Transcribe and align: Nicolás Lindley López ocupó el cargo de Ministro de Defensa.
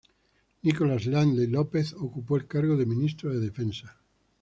Nicolás 0.63 1.05
Lindley 1.05 1.45
López 1.45 1.93
ocupó 1.93 2.35
el 2.35 2.47
cargo 2.47 2.75
de 2.75 2.87
Ministro 2.87 3.29
de 3.31 3.39
Defensa. 3.39 3.99